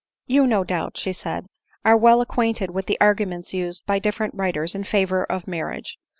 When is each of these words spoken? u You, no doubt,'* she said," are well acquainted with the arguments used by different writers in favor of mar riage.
u 0.25 0.33
You, 0.41 0.47
no 0.47 0.63
doubt,'* 0.63 0.97
she 0.97 1.13
said," 1.13 1.45
are 1.85 1.95
well 1.95 2.21
acquainted 2.21 2.71
with 2.71 2.87
the 2.87 2.97
arguments 2.99 3.53
used 3.53 3.85
by 3.85 3.99
different 3.99 4.33
writers 4.33 4.73
in 4.73 4.83
favor 4.83 5.23
of 5.25 5.47
mar 5.47 5.65
riage. 5.71 5.97